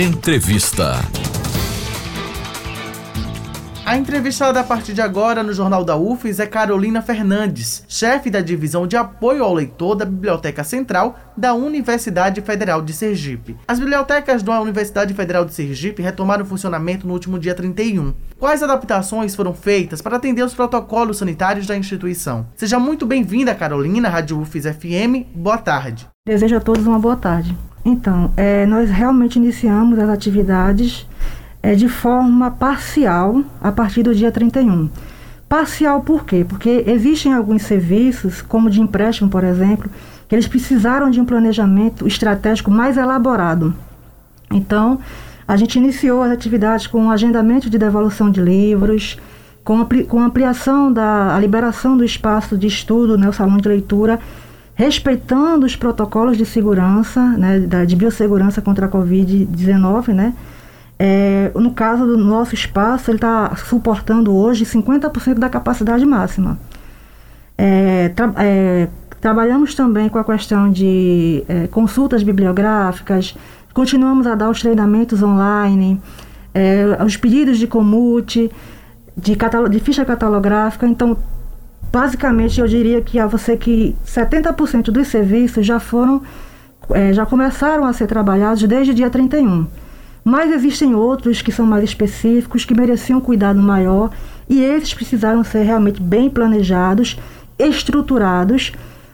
Entrevista. 0.00 0.94
A 3.84 3.96
entrevistada 3.98 4.60
a 4.60 4.62
partir 4.62 4.92
de 4.92 5.02
agora 5.02 5.42
no 5.42 5.52
Jornal 5.52 5.84
da 5.84 5.96
UFES 5.96 6.38
é 6.38 6.46
Carolina 6.46 7.02
Fernandes, 7.02 7.82
chefe 7.88 8.30
da 8.30 8.40
divisão 8.40 8.86
de 8.86 8.96
apoio 8.96 9.42
ao 9.42 9.52
leitor 9.52 9.96
da 9.96 10.04
Biblioteca 10.04 10.62
Central 10.62 11.18
da 11.36 11.52
Universidade 11.52 12.40
Federal 12.42 12.80
de 12.80 12.92
Sergipe. 12.92 13.56
As 13.66 13.80
bibliotecas 13.80 14.40
da 14.40 14.60
Universidade 14.60 15.12
Federal 15.14 15.44
de 15.44 15.52
Sergipe 15.52 16.00
retomaram 16.00 16.44
o 16.44 16.46
funcionamento 16.46 17.04
no 17.04 17.12
último 17.12 17.36
dia 17.36 17.56
31. 17.56 18.14
Quais 18.38 18.62
adaptações 18.62 19.34
foram 19.34 19.52
feitas 19.52 20.00
para 20.00 20.16
atender 20.16 20.44
os 20.44 20.54
protocolos 20.54 21.18
sanitários 21.18 21.66
da 21.66 21.76
instituição? 21.76 22.46
Seja 22.54 22.78
muito 22.78 23.04
bem-vinda, 23.04 23.52
Carolina, 23.52 24.08
Rádio 24.08 24.38
UFES 24.38 24.66
FM. 24.66 25.26
Boa 25.34 25.58
tarde. 25.58 26.06
Desejo 26.24 26.54
a 26.54 26.60
todos 26.60 26.86
uma 26.86 27.00
boa 27.00 27.16
tarde. 27.16 27.52
Então, 27.84 28.30
é, 28.36 28.66
nós 28.66 28.90
realmente 28.90 29.36
iniciamos 29.36 29.98
as 29.98 30.08
atividades 30.08 31.06
é, 31.62 31.74
de 31.74 31.88
forma 31.88 32.50
parcial 32.50 33.42
a 33.60 33.72
partir 33.72 34.02
do 34.02 34.14
dia 34.14 34.30
31. 34.30 34.88
Parcial 35.48 36.02
por 36.02 36.24
quê? 36.24 36.44
Porque 36.46 36.84
existem 36.86 37.32
alguns 37.32 37.62
serviços, 37.62 38.42
como 38.42 38.68
de 38.68 38.80
empréstimo, 38.80 39.30
por 39.30 39.42
exemplo, 39.42 39.90
que 40.28 40.34
eles 40.34 40.46
precisaram 40.46 41.10
de 41.10 41.20
um 41.20 41.24
planejamento 41.24 42.06
estratégico 42.06 42.70
mais 42.70 42.98
elaborado. 42.98 43.74
Então, 44.52 44.98
a 45.46 45.56
gente 45.56 45.78
iniciou 45.78 46.22
as 46.22 46.30
atividades 46.30 46.86
com 46.86 47.06
o 47.06 47.10
agendamento 47.10 47.70
de 47.70 47.78
devolução 47.78 48.30
de 48.30 48.40
livros, 48.40 49.18
com, 49.64 49.78
ampli 49.80 50.04
com 50.04 50.20
ampliação 50.20 50.92
da 50.92 51.38
liberação 51.38 51.96
do 51.96 52.04
espaço 52.04 52.56
de 52.56 52.66
estudo, 52.66 53.16
né, 53.16 53.28
o 53.28 53.32
salão 53.32 53.56
de 53.56 53.68
leitura, 53.68 54.20
respeitando 54.78 55.66
os 55.66 55.74
protocolos 55.74 56.38
de 56.38 56.46
segurança, 56.46 57.20
né, 57.36 57.58
de 57.84 57.96
biossegurança 57.96 58.62
contra 58.62 58.86
a 58.86 58.88
Covid-19, 58.88 60.14
né, 60.14 60.32
é, 60.96 61.50
no 61.56 61.72
caso 61.72 62.06
do 62.06 62.16
nosso 62.16 62.54
espaço, 62.54 63.10
ele 63.10 63.16
está 63.16 63.56
suportando 63.56 64.32
hoje 64.32 64.64
50% 64.64 65.34
da 65.34 65.48
capacidade 65.48 66.06
máxima. 66.06 66.56
É, 67.56 68.10
tra 68.10 68.32
é, 68.36 68.88
trabalhamos 69.20 69.74
também 69.74 70.08
com 70.08 70.18
a 70.18 70.24
questão 70.24 70.70
de 70.70 71.42
é, 71.48 71.66
consultas 71.66 72.22
bibliográficas, 72.22 73.36
continuamos 73.74 74.28
a 74.28 74.36
dar 74.36 74.48
os 74.48 74.60
treinamentos 74.60 75.24
online, 75.24 76.00
é, 76.54 77.02
os 77.04 77.16
pedidos 77.16 77.58
de 77.58 77.66
comute, 77.66 78.48
de, 79.16 79.36
de 79.70 79.80
ficha 79.80 80.04
catalográfica. 80.04 80.86
Então, 80.86 81.16
basicamente, 81.92 82.60
eu 82.60 82.66
diria 82.66 83.00
que 83.00 83.18
a 83.18 83.26
você 83.26 83.56
que 83.56 83.96
70% 84.06 84.84
dos 84.84 85.08
serviços 85.08 85.66
já 85.66 85.80
foram, 85.80 86.22
é, 86.90 87.12
já 87.12 87.26
começaram 87.26 87.84
a 87.84 87.92
ser 87.92 88.06
trabalhados 88.06 88.62
desde 88.64 88.92
o 88.92 88.94
dia 88.94 89.10
31. 89.10 89.66
Mas 90.24 90.52
existem 90.52 90.94
outros 90.94 91.40
que 91.40 91.50
são 91.50 91.64
mais 91.64 91.84
específicos, 91.84 92.64
que 92.64 92.74
mereciam 92.74 93.20
cuidado 93.20 93.60
maior, 93.60 94.10
e 94.48 94.60
esses 94.60 94.92
precisaram 94.92 95.42
ser 95.42 95.62
realmente 95.62 96.02
bem 96.02 96.28
planejados, 96.28 97.18
estruturados, 97.58 98.72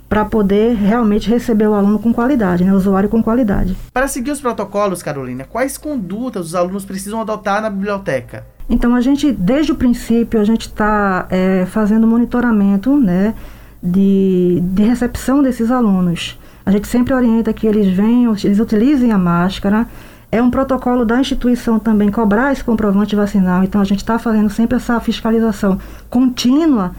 para 0.09 0.25
poder 0.25 0.75
realmente 0.75 1.28
receber 1.28 1.66
o 1.66 1.75
aluno 1.75 1.98
com 1.98 2.12
qualidade, 2.12 2.64
né, 2.64 2.72
o 2.72 2.77
usuário 2.77 3.09
com 3.09 3.22
qualidade. 3.22 3.77
Para 3.92 4.06
seguir 4.06 4.31
os 4.31 4.41
protocolos, 4.41 5.03
Carolina, 5.03 5.44
quais 5.44 5.77
condutas 5.77 6.47
os 6.47 6.55
alunos 6.55 6.84
precisam 6.84 7.20
adotar 7.20 7.61
na 7.62 7.70
biblioteca? 7.70 8.47
Então, 8.69 8.95
a 8.95 9.01
gente, 9.01 9.31
desde 9.33 9.73
o 9.73 9.75
princípio, 9.75 10.41
a 10.41 10.45
gente 10.45 10.62
está 10.62 11.27
é, 11.31 11.67
fazendo 11.67 12.07
monitoramento 12.07 12.97
né, 12.97 13.34
de, 13.83 14.61
de 14.62 14.83
recepção 14.83 15.43
desses 15.43 15.71
alunos. 15.71 16.39
A 16.65 16.71
gente 16.71 16.89
sempre 16.89 17.12
orienta 17.12 17.53
que 17.53 17.67
eles 17.67 17.95
venham, 17.95 18.34
eles 18.43 18.59
utilizem 18.59 19.12
a 19.12 19.19
máscara, 19.19 19.87
é 20.33 20.43
um 20.43 20.51
protocolo 20.51 21.05
da 21.05 21.21
instituição 21.21 21.79
também 21.79 22.11
cobrar 22.11 22.53
esse 22.53 22.65
comprovante 22.65 23.15
vacinal, 23.15 23.62
então 23.62 23.81
a 23.81 23.84
gente 23.84 24.01
está 24.01 24.19
fazendo 24.19 24.51
sempre 24.51 24.77
essa 24.77 24.99
fiscalização 24.99 25.78
contínua 26.11 26.93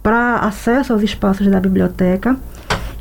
para 0.00 0.36
acesso 0.36 0.92
aos 0.92 1.02
espaços 1.02 1.46
da 1.48 1.58
biblioteca. 1.58 2.36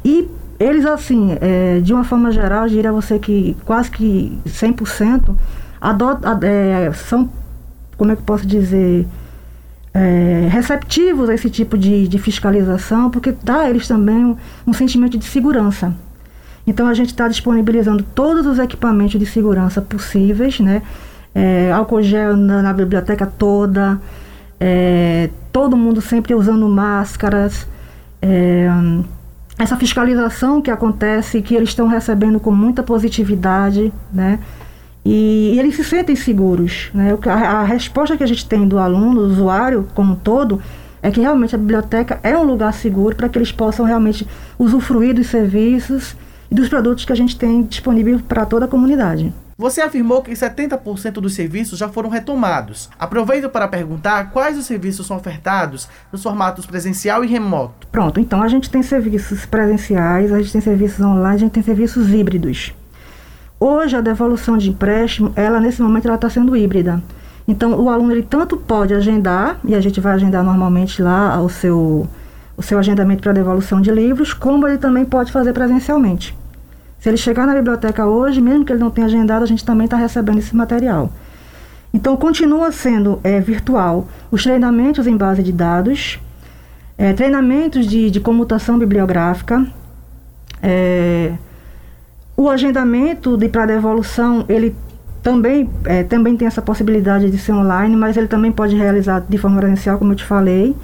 E 0.04 0.28
eles, 0.60 0.86
assim, 0.86 1.38
é, 1.40 1.80
de 1.80 1.94
uma 1.94 2.04
forma 2.04 2.31
geral, 2.31 2.68
diria 2.68 2.90
a 2.90 2.94
você 2.94 3.20
que 3.20 3.56
quase 3.66 3.92
que 3.92 4.40
100% 4.48 5.36
adot, 5.80 6.22
é, 6.44 6.92
são, 6.94 7.30
como 7.97 8.12
é 8.12 8.16
que 8.16 8.22
eu 8.22 8.25
posso 8.25 8.46
dizer, 8.46 9.06
é, 9.94 10.47
receptivos 10.50 11.30
a 11.30 11.34
esse 11.34 11.50
tipo 11.50 11.78
de, 11.78 12.08
de 12.08 12.19
fiscalização, 12.19 13.09
porque 13.09 13.34
dá 13.44 13.62
a 13.62 13.69
eles 13.69 13.88
também 13.88 14.24
um, 14.24 14.38
um 14.66 14.74
sentimento 14.74 15.18
de 15.18 15.25
segurança. 15.25 15.94
Então 16.66 16.88
a 16.88 16.94
gente 16.94 17.09
está 17.09 17.28
disponibilizando 17.28 18.03
todos 18.03 18.46
os 18.46 18.59
equipamentos 18.59 19.19
de 19.19 19.25
segurança 19.25 19.81
possíveis, 19.81 20.59
né? 20.59 20.81
É, 21.34 21.72
álcool 21.72 22.02
gel 22.02 22.36
na, 22.36 22.62
na 22.62 22.74
biblioteca 22.74 23.25
toda, 23.25 24.00
é, 24.59 25.30
todo 25.52 25.78
mundo 25.78 26.02
sempre 26.02 26.36
usando 26.36 26.68
máscaras. 26.68 27.68
É, 28.22 28.68
essa 29.57 29.75
fiscalização 29.78 30.62
que 30.62 30.69
acontece, 30.69 31.41
que 31.41 31.56
eles 31.56 31.69
estão 31.69 31.88
recebendo 31.88 32.40
com 32.40 32.52
muita 32.52 32.84
positividade, 32.84 33.91
né? 34.13 34.40
E, 35.09 35.57
eles 35.57 35.73
se 35.75 35.85
sentem 35.85 36.18
seguros, 36.18 36.90
né? 36.94 37.18
A, 37.28 37.62
a 37.62 37.63
resposta 37.63 38.18
que 38.18 38.23
a 38.23 38.28
gente 38.28 38.45
tem 38.45 38.68
do 38.68 38.78
aluno, 38.78 39.25
do 39.25 39.31
usuário 39.31 39.88
como 39.95 40.13
um 40.13 40.16
todo, 40.18 40.62
é 41.01 41.09
que 41.09 41.22
realmente 41.22 41.56
a 41.56 41.57
biblioteca 41.57 42.19
é 42.22 42.38
um 42.38 42.44
lugar 42.44 42.73
seguro 42.73 43.16
para 43.16 43.29
que 43.29 43.38
eles 43.38 43.50
possam 43.50 43.85
realmente 43.85 44.28
usufruir 44.59 45.16
dos 45.16 45.28
serviços 45.28 46.13
e 46.51 46.56
dos 46.56 46.68
produtos 46.68 47.06
que 47.06 47.13
a 47.13 47.16
gente 47.16 47.38
tem 47.38 47.63
disponível 47.63 48.19
para 48.19 48.45
toda 48.45 48.66
a 48.66 48.68
comunidade. 48.68 49.34
Você 49.57 49.79
afirmou 49.79 50.22
que 50.22 50.31
70% 50.34 51.13
dos 51.13 51.34
serviços 51.34 51.79
já 51.79 51.88
foram 51.88 52.09
retomados. 52.09 52.89
Aproveito 53.00 53.50
para 53.50 53.68
perguntar 53.68 54.31
quais 54.31 54.57
os 54.57 54.66
serviços 54.66 55.07
são 55.07 55.16
ofertados 55.16 55.88
nos 56.12 56.22
formatos 56.22 56.66
presencial 56.66 57.24
e 57.24 57.28
remoto. 57.28 57.88
Pronto, 57.88 58.19
então 58.19 58.44
a 58.44 58.47
gente 58.50 58.69
tem 58.69 58.84
serviços 58.84 59.45
presenciais, 59.45 60.34
a 60.34 60.38
gente 60.39 60.51
tem 60.51 60.62
serviços 60.62 61.00
online, 61.00 61.35
a 61.35 61.39
gente 61.39 61.53
tem 61.53 61.63
serviços 61.63 62.13
híbridos. 62.13 62.74
Hoje 63.59 63.95
a 63.95 64.01
devolução 64.01 64.57
de 64.57 64.69
empréstimo, 64.69 65.31
ela 65.35 65.59
nesse 65.59 65.81
momento 65.81 66.06
ela 66.06 66.16
está 66.16 66.29
sendo 66.29 66.56
híbrida. 66.56 67.01
Então 67.47 67.79
o 67.79 67.90
aluno 67.90 68.12
ele 68.12 68.23
tanto 68.23 68.57
pode 68.57 68.94
agendar 68.94 69.59
e 69.63 69.73
a 69.73 69.81
gente 69.81 70.00
vai 70.00 70.13
agendar 70.13 70.44
normalmente 70.44 71.01
lá 71.01 71.41
o 71.41 71.50
seu 71.50 72.07
o 72.57 72.63
seu 72.63 72.79
agendamento 72.79 73.22
para 73.22 73.31
devolução 73.34 73.79
de 73.79 73.91
livros, 73.91 74.34
como 74.34 74.68
ele 74.68 74.79
também 74.79 75.06
pode 75.06 75.31
fazer 75.31 75.53
presencialmente. 75.53 76.35
Se 77.00 77.07
ele 77.07 77.18
chegar 77.18 77.45
na 77.45 77.53
biblioteca 77.53 78.07
hoje, 78.07 78.41
mesmo 78.41 78.66
que 78.66 78.73
ele 78.73 78.79
não 78.79 78.90
tenha 78.90 79.06
agendado, 79.06 79.44
a 79.44 79.47
gente 79.47 79.63
também 79.63 79.85
está 79.85 79.95
recebendo 79.95 80.39
esse 80.39 80.56
material. 80.56 81.12
Então, 81.94 82.18
continua 82.18 82.72
sendo 82.72 83.19
é, 83.24 83.39
virtual 83.39 84.07
os 84.31 84.44
treinamentos 84.44 85.06
em 85.06 85.16
base 85.16 85.44
de 85.44 85.51
dados, 85.51 86.19
é, 86.97 87.13
treinamentos 87.13 87.85
de, 87.85 88.09
de 88.09 88.19
comutação 88.19 88.79
bibliográfica, 88.79 89.66
é, 90.62 91.34
o 92.38 92.48
agendamento 92.50 93.36
de 93.36 93.50
para 93.50 93.66
devolução, 93.66 94.46
ele 94.48 94.75
também, 95.24 95.68
é, 95.86 96.03
também 96.03 96.38
tem 96.38 96.48
essa 96.48 96.62
possibilidade 96.62 97.31
de 97.31 97.38
ser 97.40 97.52
online, 97.52 97.96
mas 97.96 98.16
ele 98.16 98.28
também 98.28 98.52
pode 98.52 98.75
realizar 98.75 99.25
de 99.28 99.38
forma 99.40 99.59
presencial, 99.59 99.98
como 99.98 100.12
eu 100.12 100.16
te 100.16 100.24
falei. 100.24 100.75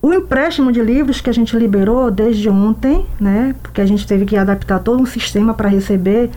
O 0.00 0.14
empréstimo 0.14 0.70
de 0.70 0.80
livros 0.80 1.20
que 1.20 1.28
a 1.28 1.32
gente 1.32 1.56
liberou 1.56 2.08
desde 2.08 2.48
ontem, 2.48 3.04
né, 3.20 3.56
porque 3.60 3.80
a 3.80 3.86
gente 3.86 4.06
teve 4.06 4.24
que 4.24 4.36
adaptar 4.36 4.78
todo 4.78 5.02
um 5.02 5.06
sistema 5.06 5.52
para 5.52 5.68
receber 5.68 6.30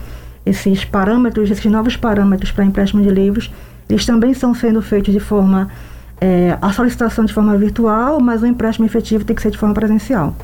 esses 0.44 0.84
parâmetros, 0.84 1.52
esses 1.52 1.72
novos 1.72 1.96
parâmetros 1.96 2.52
para 2.52 2.66
empréstimo 2.66 3.04
de 3.04 3.10
livros, 3.10 3.52
eles 3.88 4.04
também 4.04 4.32
estão 4.32 4.56
sendo 4.56 4.82
feitos 4.82 5.14
de 5.14 5.20
forma, 5.20 5.70
é, 6.20 6.58
a 6.60 6.74
solicitação 6.74 7.24
de 7.24 7.34
forma 7.34 7.56
virtual, 7.56 8.20
mas 8.20 8.42
o 8.42 8.48
empréstimo 8.48 8.88
efetivo 8.88 9.24
tem 9.24 9.36
que 9.36 9.42
ser 9.44 9.52
de 9.52 9.60
forma 9.60 9.76
presencial. 9.76 10.36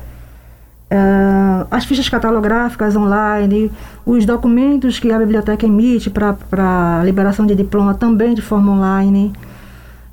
Uh, 0.88 1.66
as 1.68 1.84
fichas 1.84 2.08
catalográficas 2.08 2.94
online, 2.94 3.72
os 4.04 4.24
documentos 4.24 5.00
que 5.00 5.10
a 5.10 5.18
biblioteca 5.18 5.66
emite 5.66 6.08
para 6.08 7.02
liberação 7.04 7.44
de 7.44 7.56
diploma 7.56 7.94
também 7.94 8.34
de 8.34 8.42
forma 8.42 8.72
online. 8.72 9.32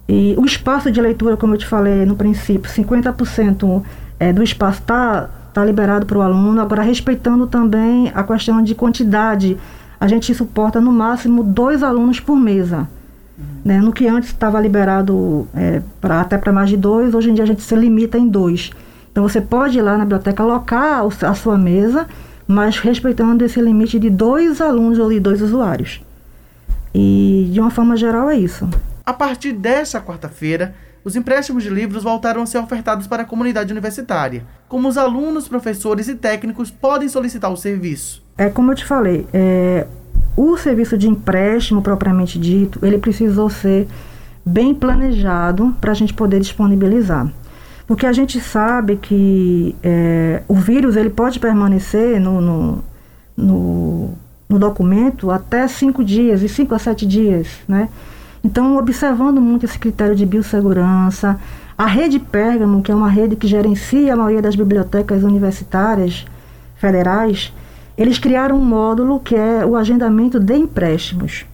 E 0.10 0.34
o 0.38 0.46
espaço 0.46 0.92
de 0.92 1.00
leitura, 1.00 1.38
como 1.38 1.54
eu 1.54 1.58
te 1.60 1.68
falei 1.68 2.06
no 2.06 2.16
princípio, 2.16 2.72
50% 2.72 3.84
é, 4.20 4.34
do 4.34 4.42
espaço 4.42 4.80
está 4.80 5.30
tá 5.54 5.64
liberado 5.64 6.08
para 6.08 6.18
o 6.18 6.22
aluno, 6.22 6.60
agora 6.60 6.82
respeitando 6.82 7.46
também 7.46 8.12
a 8.14 8.24
questão 8.24 8.62
de 8.62 8.74
quantidade. 8.74 9.56
A 10.00 10.08
gente 10.08 10.34
suporta 10.34 10.82
no 10.82 10.92
máximo 10.92 11.44
dois 11.44 11.84
alunos 11.84 12.20
por 12.20 12.36
mesa. 12.36 12.88
Uhum. 13.38 13.46
Né? 13.64 13.80
No 13.80 13.94
que 13.94 14.08
antes 14.08 14.30
estava 14.30 14.60
liberado 14.60 15.48
é, 15.54 15.82
pra, 16.02 16.22
até 16.22 16.38
para 16.38 16.52
mais 16.52 16.70
de 16.70 16.78
dois, 16.78 17.14
hoje 17.14 17.30
em 17.30 17.34
dia 17.36 17.44
a 17.44 17.48
gente 17.48 17.62
se 17.62 17.76
limita 17.76 18.18
em 18.18 18.28
dois. 18.28 18.72
Então 19.14 19.22
você 19.30 19.40
pode 19.40 19.78
ir 19.78 19.82
lá 19.84 19.96
na 19.96 20.06
biblioteca 20.06 20.42
alocar 20.42 21.06
a 21.06 21.34
sua 21.36 21.56
mesa, 21.56 22.08
mas 22.48 22.80
respeitando 22.80 23.46
esse 23.46 23.62
limite 23.62 24.00
de 24.00 24.10
dois 24.10 24.60
alunos 24.60 24.98
ou 24.98 25.08
de 25.08 25.20
dois 25.20 25.40
usuários. 25.40 26.02
E 26.96 27.48
de 27.54 27.60
uma 27.60 27.70
forma 27.70 27.96
geral 27.96 28.28
é 28.28 28.36
isso. 28.36 28.68
A 29.06 29.14
partir 29.14 29.54
desta 29.54 30.02
quarta-feira, 30.02 30.74
os 31.06 31.16
empréstimos 31.16 31.62
de 31.62 31.70
livros 31.70 32.04
voltaram 32.04 32.42
a 32.42 32.46
ser 32.48 32.58
ofertados 32.58 33.06
para 33.06 33.22
a 33.22 33.26
comunidade 33.26 33.72
universitária. 33.72 34.44
Como 34.68 34.88
os 34.88 34.98
alunos, 34.98 35.48
professores 35.48 36.08
e 36.08 36.16
técnicos 36.16 36.72
podem 36.72 37.08
solicitar 37.08 37.52
o 37.52 37.58
serviço? 37.58 38.24
É 38.36 38.50
como 38.50 38.72
eu 38.72 38.76
te 38.76 38.84
falei, 38.84 39.28
é, 39.32 39.86
o 40.36 40.58
serviço 40.58 40.98
de 40.98 41.08
empréstimo 41.08 41.84
propriamente 41.84 42.40
dito, 42.40 42.84
ele 42.84 42.98
precisou 42.98 43.48
ser 43.48 43.88
bem 44.44 44.74
planejado 44.74 45.76
para 45.80 45.92
a 45.92 45.94
gente 45.96 46.16
poder 46.16 46.40
disponibilizar. 46.40 47.32
Porque 47.86 48.06
a 48.06 48.14
gente 48.14 48.40
sabe 48.40 48.96
que 48.96 49.76
é, 49.84 50.42
o 50.48 50.56
vírus 50.56 50.96
ele 50.96 51.10
pode 51.10 51.40
permanecer 51.40 52.20
no, 52.20 52.40
no, 52.40 52.84
no, 53.36 54.10
no 54.48 54.60
documento 54.60 55.30
até 55.30 55.68
cinco 55.68 56.04
dias, 56.04 56.42
e 56.42 56.50
cinco 56.50 56.74
a 56.74 56.80
sete 56.80 57.06
dias, 57.06 57.48
né? 57.68 57.90
Então, 58.44 58.78
observando 58.78 59.40
muito 59.40 59.66
esse 59.66 59.80
critério 59.80 60.16
de 60.16 60.26
biossegurança, 60.26 61.40
a 61.78 61.86
rede 61.86 62.20
Pérgamo, 62.20 62.82
que 62.82 62.92
é 62.92 62.96
uma 62.96 63.10
rede 63.10 63.36
que 63.36 63.48
gerencia 63.48 64.14
a 64.14 64.18
maioria 64.18 64.42
das 64.42 64.56
bibliotecas 64.56 65.24
universitárias 65.24 66.26
federais, 66.76 67.54
eles 67.98 68.20
criaram 68.20 68.58
um 68.58 68.66
módulo 68.66 69.20
que 69.20 69.36
é 69.36 69.66
o 69.66 69.76
agendamento 69.76 70.40
de 70.40 70.56
empréstimos. 70.56 71.46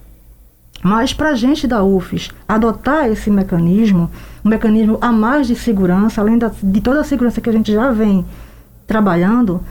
Mas 0.84 1.14
para 1.14 1.30
a 1.30 1.36
gente 1.36 1.68
da 1.68 1.84
UFES 1.84 2.30
adotar 2.48 3.08
esse 3.10 3.30
mecanismo, 3.30 4.10
um 4.44 4.50
mecanismo 4.50 4.98
a 5.02 5.12
mais 5.12 5.48
de 5.48 5.56
segurança, 5.56 6.22
além 6.22 6.38
da, 6.38 6.52
de 6.62 6.82
toda 6.82 7.02
a 7.02 7.04
segurança 7.04 7.42
que 7.42 7.50
a 7.50 7.54
gente 7.54 7.72
já 7.72 7.92
vem 7.92 8.26
trabalhando, 8.88 9.62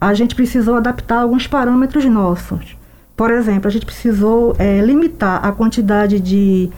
a 0.00 0.14
gente 0.14 0.34
precisou 0.34 0.76
adaptar 0.76 1.22
alguns 1.22 1.46
parâmetros 1.46 2.04
nossos. 2.06 2.76
Por 3.16 3.30
exemplo, 3.30 3.68
a 3.68 3.70
gente 3.70 3.86
precisou 3.86 4.54
é, 4.58 4.80
limitar 4.80 5.44
a 5.44 5.52
quantidade 5.52 6.18
de, 6.18 6.70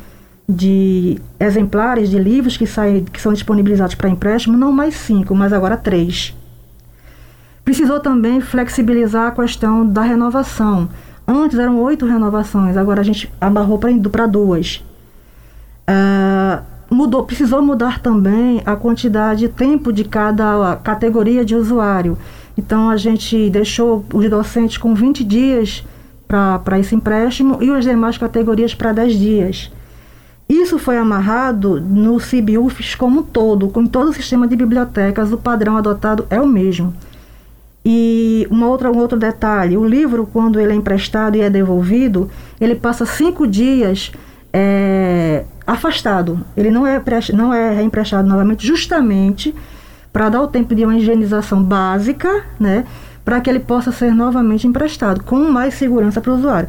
de 0.48 1.19
exemplares 1.38 2.10
de 2.10 2.19
livros 2.19 2.56
que, 2.56 2.66
saem, 2.66 3.04
que 3.04 3.20
são 3.20 3.32
disponibilizados 3.32 3.94
para 3.94 4.10
empréstimo, 4.10 4.56
não 4.56 4.72
mais 4.72 4.94
cinco, 4.94 5.34
mas 5.34 5.52
agora 5.52 5.76
três. 5.76 6.34
Precisou 7.64 7.98
também 7.98 8.40
flexibilizar 8.40 9.28
a 9.28 9.31
questão 9.31 9.86
da 9.86 10.02
renovação. 10.02 10.88
Antes 11.26 11.59
eram 11.59 11.81
oito 11.81 12.05
renovações, 12.06 12.76
agora 12.76 13.00
a 13.00 13.05
gente 13.05 13.32
amarrou 13.41 13.79
para 13.79 14.26
duas. 14.26 14.85
Uh, 15.88 16.62
mudou, 16.91 17.25
precisou 17.25 17.62
mudar 17.62 18.00
também 18.00 18.62
a 18.65 18.76
quantidade 18.76 19.41
de 19.41 19.49
tempo 19.49 19.93
de 19.93 20.05
cada 20.05 20.76
categoria 20.76 21.44
de 21.44 21.55
usuário. 21.55 22.19
Então 22.56 22.91
a 22.91 22.97
gente 22.97 23.49
deixou 23.50 24.05
os 24.12 24.29
docentes 24.29 24.76
com 24.76 24.94
20 24.94 25.25
dias 25.25 25.85
para 26.29 26.79
esse 26.79 26.94
empréstimo 26.94 27.62
e 27.62 27.70
as 27.70 27.85
demais 27.85 28.19
categorias 28.19 28.75
para 28.75 28.93
10 28.93 29.15
dias. 29.15 29.73
Isso 30.49 30.79
foi 30.79 30.99
amarrado 30.99 31.81
no 31.81 32.20
CIBUFES 32.20 32.94
como 32.94 33.20
um 33.20 33.23
todo, 33.23 33.69
com 33.69 33.87
todo 33.87 34.11
o 34.11 34.12
sistema 34.12 34.47
de 34.47 34.55
bibliotecas, 34.55 35.32
o 35.32 35.38
padrão 35.38 35.77
adotado 35.77 36.27
é 36.29 36.38
o 36.38 36.47
mesmo. 36.47 36.93
E 37.84 38.46
uma 38.50 38.66
outra, 38.66 38.90
um 38.90 38.96
outro 38.96 39.19
detalhe, 39.19 39.76
o 39.76 39.84
livro, 39.84 40.26
quando 40.32 40.58
ele 40.58 40.72
é 40.72 40.75
emprestado 40.75 41.36
e 41.36 41.42
é 41.42 41.50
devolvido, 41.50 42.31
ele 42.58 42.75
passa 42.75 43.04
cinco 43.04 43.46
dias 43.46 44.10
é, 44.52 45.44
afastado. 45.66 46.40
Ele 46.56 46.70
não 46.70 46.86
é, 46.86 47.02
não 47.34 47.52
é 47.52 47.75
reemprestado 47.75 48.26
novamente, 48.26 48.66
justamente 48.66 49.54
para 50.12 50.28
dar 50.28 50.42
o 50.42 50.46
tempo 50.46 50.75
de 50.75 50.84
uma 50.84 50.96
higienização 50.96 51.62
básica, 51.62 52.44
né? 52.58 52.84
Para 53.25 53.40
que 53.40 53.50
ele 53.50 53.58
possa 53.58 53.90
ser 53.90 54.14
novamente 54.14 54.66
emprestado, 54.66 55.22
com 55.25 55.50
mais 55.50 55.75
segurança 55.75 56.20
para 56.20 56.32
o 56.32 56.36
usuário. 56.36 56.69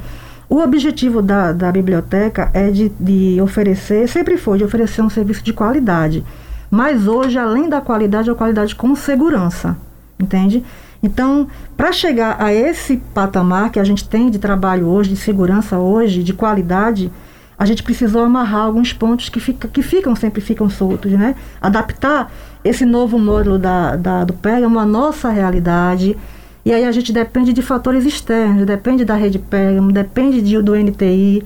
O 0.49 0.59
objetivo 0.59 1.21
da, 1.21 1.51
da 1.53 1.71
biblioteca 1.71 2.49
é 2.53 2.69
de, 2.71 2.89
de 2.99 3.39
oferecer, 3.41 4.07
sempre 4.07 4.35
foi, 4.35 4.57
de 4.57 4.63
oferecer 4.63 5.01
um 5.01 5.09
serviço 5.09 5.43
de 5.43 5.53
qualidade. 5.53 6.23
Mas 6.69 7.07
hoje, 7.07 7.37
além 7.37 7.69
da 7.69 7.81
qualidade, 7.81 8.29
é 8.29 8.31
a 8.33 8.35
qualidade 8.35 8.75
com 8.75 8.95
segurança, 8.95 9.77
entende? 10.19 10.63
Então, 11.05 11.47
para 11.77 11.91
chegar 11.91 12.35
a 12.41 12.51
esse 12.51 12.97
patamar 13.13 13.69
que 13.69 13.79
a 13.79 13.83
gente 13.83 14.09
tem 14.09 14.27
de 14.27 14.39
trabalho 14.39 14.87
hoje, 14.87 15.11
de 15.11 15.15
segurança 15.15 15.77
hoje, 15.77 16.23
de 16.23 16.33
qualidade, 16.33 17.11
a 17.59 17.63
gente 17.63 17.83
precisou 17.83 18.23
amarrar 18.23 18.61
alguns 18.61 18.91
pontos 18.91 19.29
que, 19.29 19.39
fica, 19.39 19.67
que 19.67 19.83
ficam, 19.83 20.15
sempre 20.15 20.41
ficam 20.41 20.67
soltos, 20.67 21.11
né? 21.11 21.35
Adaptar 21.61 22.31
esse 22.63 22.85
novo 22.85 23.19
módulo 23.19 23.59
da, 23.59 23.95
da, 23.95 24.23
do 24.23 24.33
Pegamo 24.33 24.79
à 24.79 24.85
nossa 24.85 25.29
realidade. 25.29 26.17
E 26.65 26.73
aí 26.73 26.83
a 26.83 26.91
gente 26.91 27.13
depende 27.13 27.53
de 27.53 27.61
fatores 27.61 28.03
externos, 28.03 28.65
depende 28.65 29.05
da 29.05 29.13
rede 29.13 29.37
Pegamo, 29.37 29.91
depende 29.91 30.41
de, 30.41 30.59
do 30.59 30.75
NTI. 30.75 31.45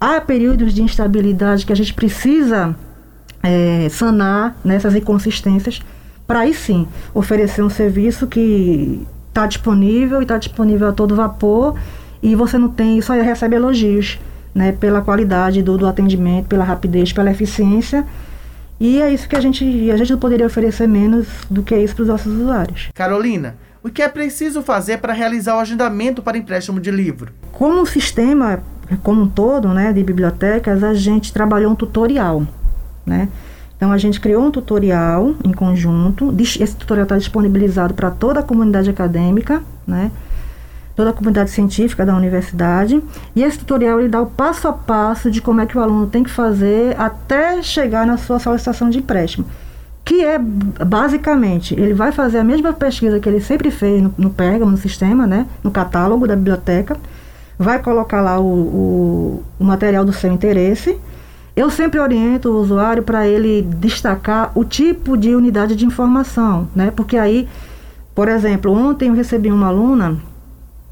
Há 0.00 0.20
períodos 0.20 0.74
de 0.74 0.82
instabilidade 0.82 1.64
que 1.64 1.72
a 1.72 1.76
gente 1.76 1.94
precisa 1.94 2.74
é, 3.40 3.88
sanar 3.88 4.56
nessas 4.64 4.96
inconsistências 4.96 5.80
para 6.26 6.40
aí 6.40 6.54
sim 6.54 6.86
oferecer 7.14 7.62
um 7.62 7.70
serviço 7.70 8.26
que 8.26 9.06
está 9.28 9.46
disponível 9.46 10.20
e 10.20 10.22
está 10.22 10.38
disponível 10.38 10.88
a 10.88 10.92
todo 10.92 11.14
vapor 11.14 11.78
e 12.22 12.34
você 12.34 12.58
não 12.58 12.68
tem, 12.68 13.00
só 13.00 13.12
recebe 13.12 13.56
elogios, 13.56 14.18
né, 14.54 14.72
pela 14.72 15.02
qualidade 15.02 15.62
do, 15.62 15.76
do 15.76 15.86
atendimento, 15.86 16.46
pela 16.46 16.64
rapidez, 16.64 17.12
pela 17.12 17.30
eficiência. 17.30 18.06
E 18.80 19.00
é 19.00 19.12
isso 19.12 19.28
que 19.28 19.36
a 19.36 19.40
gente, 19.40 19.90
a 19.90 19.96
gente 19.96 20.12
não 20.12 20.18
poderia 20.18 20.46
oferecer 20.46 20.86
menos 20.88 21.26
do 21.50 21.62
que 21.62 21.76
isso 21.76 21.94
para 21.94 22.02
os 22.02 22.08
nossos 22.08 22.32
usuários. 22.32 22.88
Carolina, 22.94 23.56
o 23.82 23.88
que 23.88 24.02
é 24.02 24.08
preciso 24.08 24.62
fazer 24.62 24.98
para 24.98 25.12
realizar 25.12 25.56
o 25.56 25.60
agendamento 25.60 26.22
para 26.22 26.36
empréstimo 26.36 26.80
de 26.80 26.90
livro? 26.90 27.32
Como 27.52 27.82
o 27.82 27.86
sistema 27.86 28.62
como 29.02 29.22
um 29.22 29.28
todo, 29.28 29.68
né, 29.68 29.92
de 29.92 30.02
bibliotecas, 30.02 30.82
a 30.82 30.94
gente 30.94 31.32
trabalhou 31.32 31.72
um 31.72 31.74
tutorial, 31.74 32.46
né? 33.04 33.28
Então 33.76 33.92
a 33.92 33.98
gente 33.98 34.20
criou 34.20 34.42
um 34.42 34.50
tutorial 34.50 35.34
em 35.44 35.52
conjunto. 35.52 36.34
Esse 36.38 36.74
tutorial 36.74 37.04
está 37.04 37.18
disponibilizado 37.18 37.94
para 37.94 38.10
toda 38.10 38.40
a 38.40 38.42
comunidade 38.42 38.88
acadêmica, 38.88 39.62
né? 39.86 40.10
Toda 40.94 41.10
a 41.10 41.12
comunidade 41.12 41.50
científica 41.50 42.06
da 42.06 42.16
universidade. 42.16 43.02
E 43.34 43.42
esse 43.42 43.58
tutorial 43.58 44.00
ele 44.00 44.08
dá 44.08 44.20
o 44.22 44.26
passo 44.26 44.66
a 44.66 44.72
passo 44.72 45.30
de 45.30 45.42
como 45.42 45.60
é 45.60 45.66
que 45.66 45.76
o 45.76 45.80
aluno 45.80 46.06
tem 46.06 46.24
que 46.24 46.30
fazer 46.30 46.98
até 46.98 47.62
chegar 47.62 48.06
na 48.06 48.16
sua 48.16 48.38
solicitação 48.38 48.88
de 48.88 48.98
empréstimo. 48.98 49.46
Que 50.02 50.24
é 50.24 50.38
basicamente, 50.38 51.74
ele 51.74 51.92
vai 51.92 52.12
fazer 52.12 52.38
a 52.38 52.44
mesma 52.44 52.72
pesquisa 52.72 53.20
que 53.20 53.28
ele 53.28 53.40
sempre 53.40 53.70
fez 53.70 54.00
no, 54.00 54.14
no 54.16 54.34
no 54.66 54.76
sistema, 54.78 55.26
né? 55.26 55.46
No 55.62 55.70
catálogo 55.70 56.26
da 56.26 56.34
biblioteca. 56.34 56.96
Vai 57.58 57.78
colocar 57.82 58.22
lá 58.22 58.38
o, 58.38 58.44
o, 58.44 59.42
o 59.58 59.64
material 59.64 60.04
do 60.04 60.12
seu 60.12 60.32
interesse 60.32 60.98
eu 61.56 61.70
sempre 61.70 61.98
oriento 61.98 62.50
o 62.50 62.60
usuário 62.60 63.02
para 63.02 63.26
ele 63.26 63.62
destacar 63.62 64.52
o 64.54 64.62
tipo 64.62 65.16
de 65.16 65.34
unidade 65.34 65.74
de 65.74 65.86
informação, 65.86 66.68
né? 66.76 66.92
Porque 66.94 67.16
aí, 67.16 67.48
por 68.14 68.28
exemplo, 68.28 68.70
ontem 68.70 69.08
eu 69.08 69.14
recebi 69.14 69.50
uma 69.50 69.68
aluna 69.68 70.18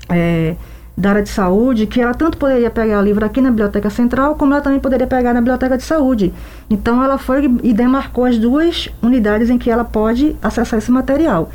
é, 0.08 0.56
da 0.96 1.11
área 1.11 1.22
de 1.22 1.28
saúde 1.28 1.87
que 1.87 2.00
ela 2.00 2.14
tanto 2.14 2.38
poderia 2.38 2.70
pegar 2.70 3.00
o 3.00 3.02
livro 3.02 3.26
aqui 3.26 3.43
na 3.43 3.50
Biblioteca 3.50 3.91
Central, 3.91 4.36
como 4.36 4.55
ela 4.55 4.62
também 4.62 4.81
poderia 4.81 5.06
pegar 5.06 5.34
na 5.34 5.41
Biblioteca 5.43 5.77
de 5.77 5.82
Saúde. 5.82 6.32
Então 6.70 7.05
ela 7.05 7.19
foi 7.19 7.44
e 7.62 7.74
demarcou 7.74 8.24
as 8.24 8.38
duas 8.38 8.88
unidades 9.03 9.50
em 9.50 9.58
que 9.58 9.70
ela 9.70 9.84
pode 9.84 10.34
acessar 10.43 10.79
esse 10.79 10.91
material. 10.91 11.50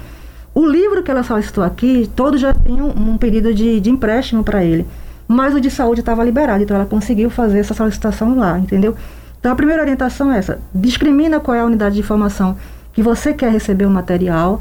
O 0.54 0.68
livro 0.68 1.02
que 1.02 1.10
ela 1.10 1.24
solicitou 1.24 1.64
aqui, 1.64 2.08
todos 2.16 2.40
já 2.40 2.54
tinham 2.54 2.90
um 2.90 3.18
pedido 3.18 3.56
de, 3.56 3.80
de 3.80 3.90
empréstimo 3.90 4.44
para 4.44 4.64
ele 4.64 4.86
mas 5.32 5.54
o 5.54 5.62
de 5.62 5.70
saúde 5.70 6.00
estava 6.00 6.24
liberado, 6.24 6.64
então 6.64 6.76
ela 6.76 6.88
conseguiu 6.88 7.30
fazer 7.30 7.60
essa 7.60 7.76
solicitação 7.76 8.36
lá, 8.36 8.58
entendeu? 8.58 8.96
Então 9.40 9.52
a 9.52 9.56
primeira 9.56 9.84
orientação 9.84 10.34
é 10.34 10.40
essa: 10.40 10.60
discrimina 10.74 11.40
qual 11.40 11.54
é 11.54 11.60
a 11.62 11.66
unidade 11.66 11.94
de 11.94 12.02
informação 12.02 12.58
que 12.94 13.04
você 13.04 13.32
quer 13.32 13.52
receber 13.52 13.86
o 13.86 13.92
material, 13.92 14.60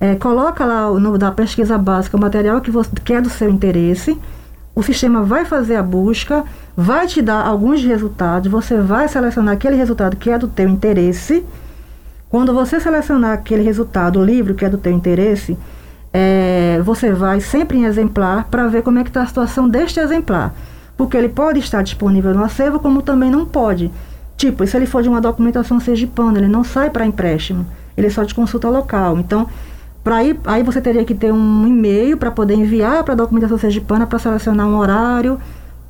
é, 0.00 0.14
coloca 0.14 0.64
lá 0.64 0.88
no 0.92 1.18
da 1.18 1.32
pesquisa 1.32 1.76
básica 1.76 2.16
o 2.16 2.20
material 2.20 2.60
que, 2.60 2.70
você, 2.70 2.88
que 3.04 3.14
é 3.14 3.20
do 3.20 3.28
seu 3.28 3.50
interesse. 3.50 4.16
O 4.76 4.82
sistema 4.82 5.24
vai 5.24 5.44
fazer 5.44 5.74
a 5.74 5.82
busca, 5.82 6.44
vai 6.76 7.08
te 7.08 7.20
dar 7.20 7.44
alguns 7.44 7.82
resultados, 7.82 8.48
você 8.48 8.78
vai 8.78 9.08
selecionar 9.08 9.54
aquele 9.54 9.74
resultado 9.74 10.16
que 10.16 10.30
é 10.30 10.38
do 10.38 10.46
teu 10.46 10.68
interesse. 10.68 11.44
Quando 12.28 12.54
você 12.54 12.78
selecionar 12.78 13.32
aquele 13.32 13.62
resultado, 13.62 14.20
o 14.20 14.24
livro 14.24 14.54
que 14.54 14.64
é 14.64 14.68
do 14.68 14.78
teu 14.78 14.92
interesse, 14.92 15.58
é, 16.18 16.80
você 16.82 17.12
vai 17.12 17.42
sempre 17.42 17.76
em 17.76 17.84
exemplar 17.84 18.44
para 18.44 18.66
ver 18.68 18.80
como 18.80 18.98
é 18.98 19.04
que 19.04 19.10
está 19.10 19.20
a 19.20 19.26
situação 19.26 19.68
deste 19.68 20.00
exemplar. 20.00 20.54
Porque 20.96 21.14
ele 21.14 21.28
pode 21.28 21.58
estar 21.58 21.82
disponível 21.82 22.32
no 22.34 22.42
acervo, 22.42 22.78
como 22.78 23.02
também 23.02 23.30
não 23.30 23.44
pode. 23.44 23.90
Tipo, 24.34 24.66
se 24.66 24.74
ele 24.78 24.86
for 24.86 25.02
de 25.02 25.10
uma 25.10 25.20
documentação 25.20 25.78
sergipana, 25.78 26.38
ele 26.38 26.48
não 26.48 26.64
sai 26.64 26.88
para 26.88 27.04
empréstimo, 27.04 27.66
ele 27.94 28.08
só 28.08 28.22
de 28.22 28.34
consulta 28.34 28.70
local. 28.70 29.18
Então, 29.18 29.46
para 30.02 30.16
aí 30.46 30.62
você 30.62 30.80
teria 30.80 31.04
que 31.04 31.14
ter 31.14 31.30
um 31.30 31.66
e-mail 31.66 32.16
para 32.16 32.30
poder 32.30 32.54
enviar 32.54 33.04
para 33.04 33.12
a 33.12 33.16
documentação 33.16 33.58
sergipana 33.58 34.06
para 34.06 34.18
selecionar 34.18 34.66
um 34.66 34.78
horário 34.78 35.38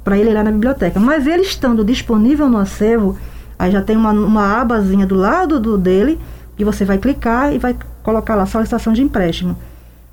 para 0.03 0.19
ele 0.19 0.31
ir 0.31 0.35
lá 0.35 0.43
na 0.43 0.51
biblioteca. 0.51 0.99
Mas 0.99 1.25
ele 1.29 1.43
estando 1.43 1.85
disponível 1.85 2.49
no 2.49 2.59
acervo, 2.59 3.17
aí 3.57 3.71
já 3.71 3.81
tem 3.81 3.97
uma, 3.97 4.11
uma 4.11 4.61
abazinha 4.61 5.07
do 5.07 5.15
lado 5.15 5.61
do 5.61 5.79
dele 5.79 6.19
que 6.57 6.65
você 6.65 6.85
vai 6.85 6.99
clicar 6.99 7.55
e 7.55 7.59
vai 7.59 7.77
colocar 8.03 8.35
lá 8.35 8.45
solicitação 8.45 8.93
de 8.93 9.03
empréstimo 9.03 9.57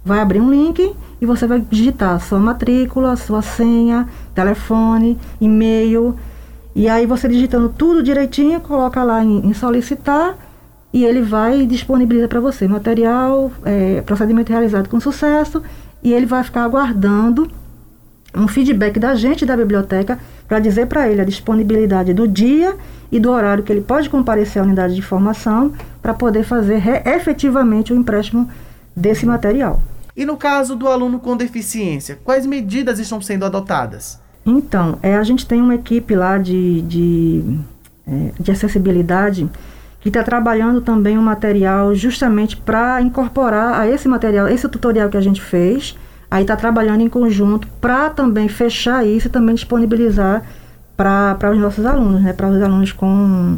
vai 0.04 0.20
abrir 0.20 0.42
um 0.42 0.50
link 0.50 0.94
e 1.22 1.26
você 1.26 1.48
vai 1.48 1.62
digitar 1.62 2.20
sua 2.20 2.40
matrícula, 2.40 3.16
sua 3.16 3.42
senha, 3.42 4.08
telefone, 4.36 5.18
e-mail. 5.40 6.16
E 6.76 6.90
aí 6.90 7.06
você 7.06 7.28
digitando 7.28 7.70
tudo 7.70 8.04
direitinho, 8.04 8.60
coloca 8.60 9.04
lá 9.04 9.24
em, 9.24 9.48
em 9.48 9.54
solicitar 9.54 10.36
e 10.92 11.06
ele 11.06 11.22
vai 11.22 11.66
disponibilizar 11.66 12.28
para 12.28 12.40
você 12.40 12.68
material, 12.68 13.52
é, 13.64 14.02
procedimento 14.02 14.52
realizado 14.52 14.90
com 14.90 15.00
sucesso 15.00 15.62
e 16.04 16.14
ele 16.14 16.26
vai 16.26 16.44
ficar 16.44 16.64
aguardando 16.64 17.50
um 18.36 18.48
feedback 18.48 19.00
da 19.00 19.16
gente 19.16 19.46
da 19.46 19.56
biblioteca 19.56 20.20
para 20.48 20.60
dizer 20.60 20.88
para 20.88 21.08
ele 21.08 21.22
a 21.22 21.26
disponibilidade 21.26 22.14
do 22.14 22.28
dia 22.28 22.76
e 23.12 23.20
do 23.20 23.32
horário 23.32 23.64
que 23.64 23.72
ele 23.72 23.82
pode 23.82 24.10
comparecer 24.10 24.62
à 24.62 24.66
unidade 24.66 24.96
de 24.96 25.02
formação 25.02 25.72
para 26.02 26.14
poder 26.14 26.44
fazer 26.44 26.82
efetivamente 27.06 27.94
o 27.94 27.96
empréstimo 27.96 28.50
desse 28.96 29.26
material. 29.26 29.82
E 30.16 30.26
no 30.26 30.38
caso 30.38 30.76
do 30.76 30.88
aluno 30.88 31.20
com 31.20 31.36
deficiência, 31.36 32.20
quais 32.24 32.46
medidas 32.46 33.00
estão 33.00 33.22
sendo 33.22 33.46
adotadas? 33.46 34.20
Então, 34.46 35.00
é, 35.02 35.16
a 35.16 35.24
gente 35.24 35.46
tem 35.46 35.62
uma 35.62 35.76
equipe 35.76 36.16
lá 36.16 36.38
de, 36.38 36.82
de, 36.84 37.60
é, 38.06 38.32
de 38.40 38.52
acessibilidade 38.52 39.50
que 40.00 40.10
está 40.10 40.22
trabalhando 40.22 40.82
também 40.82 41.18
um 41.18 41.22
material 41.22 41.96
justamente 41.96 42.58
para 42.58 43.02
incorporar 43.02 43.80
a 43.80 43.88
esse 43.88 44.08
material, 44.08 44.50
esse 44.50 44.68
tutorial 44.68 45.10
que 45.10 45.16
a 45.16 45.22
gente 45.22 45.42
fez, 45.42 45.98
aí 46.30 46.44
está 46.44 46.58
trabalhando 46.58 47.02
em 47.02 47.08
conjunto 47.08 47.68
para 47.80 48.10
também 48.10 48.50
fechar 48.50 49.06
isso 49.08 49.28
e 49.28 49.30
também 49.30 49.56
disponibilizar 49.56 50.44
para 50.98 51.52
os 51.52 51.58
nossos 51.58 51.86
alunos, 51.86 52.22
né, 52.22 52.34
para 52.34 52.50
os 52.50 52.62
alunos 52.62 52.92
com, 52.92 53.58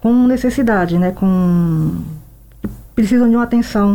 com 0.00 0.26
necessidade, 0.26 0.98
né, 0.98 1.12
com 1.12 2.02
precisam 2.94 3.28
de 3.28 3.36
uma 3.36 3.44
atenção 3.44 3.94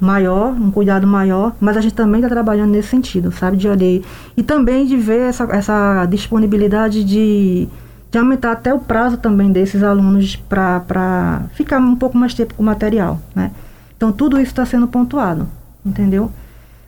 maior, 0.00 0.52
um 0.52 0.70
cuidado 0.70 1.06
maior, 1.06 1.54
mas 1.60 1.76
a 1.76 1.80
gente 1.80 1.94
também 1.94 2.20
está 2.20 2.28
trabalhando 2.28 2.70
nesse 2.70 2.88
sentido, 2.88 3.32
sabe, 3.32 3.56
de 3.56 3.68
olhar 3.68 4.00
e 4.36 4.42
também 4.42 4.86
de 4.86 4.96
ver 4.96 5.28
essa, 5.28 5.44
essa 5.50 6.06
disponibilidade 6.06 7.02
de, 7.04 7.68
de 8.10 8.18
aumentar 8.18 8.52
até 8.52 8.72
o 8.72 8.78
prazo 8.78 9.16
também 9.16 9.50
desses 9.50 9.82
alunos 9.82 10.36
para 10.36 11.42
ficar 11.54 11.78
um 11.78 11.96
pouco 11.96 12.16
mais 12.16 12.34
tempo 12.34 12.54
com 12.54 12.62
o 12.62 12.66
material, 12.66 13.20
né? 13.34 13.50
Então 13.96 14.12
tudo 14.12 14.36
isso 14.36 14.52
está 14.52 14.64
sendo 14.64 14.86
pontuado, 14.86 15.48
entendeu? 15.84 16.30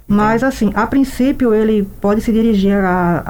Mas 0.07 0.43
assim, 0.43 0.71
a 0.75 0.87
princípio 0.87 1.53
ele 1.55 1.89
pode 2.01 2.21
se 2.21 2.33
dirigir 2.33 2.77
a, 2.77 3.23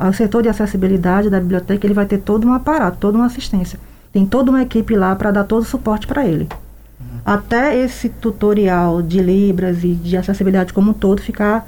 a, 0.00 0.06
ao 0.06 0.12
setor 0.12 0.42
de 0.42 0.48
acessibilidade 0.48 1.28
da 1.30 1.40
biblioteca, 1.40 1.86
ele 1.86 1.94
vai 1.94 2.06
ter 2.06 2.18
todo 2.18 2.46
um 2.46 2.52
aparato, 2.52 2.98
toda 2.98 3.18
uma 3.18 3.26
assistência. 3.26 3.78
Tem 4.12 4.24
toda 4.24 4.50
uma 4.50 4.62
equipe 4.62 4.94
lá 4.94 5.14
para 5.14 5.30
dar 5.30 5.44
todo 5.44 5.62
o 5.62 5.66
suporte 5.66 6.06
para 6.06 6.24
ele 6.26 6.48
até 7.26 7.76
esse 7.76 8.08
tutorial 8.08 9.02
de 9.02 9.20
Libras 9.20 9.82
e 9.82 9.94
de 9.94 10.16
acessibilidade 10.16 10.72
como 10.72 10.92
um 10.92 10.94
todo 10.94 11.20
ficar 11.20 11.66